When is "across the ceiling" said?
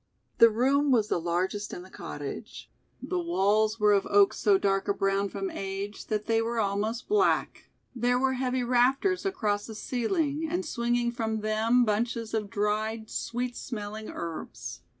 9.27-10.47